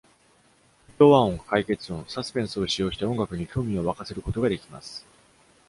[0.97, 5.05] 不協和音、解決音、サスペンスを使用して、音楽に興味を沸かせることができます。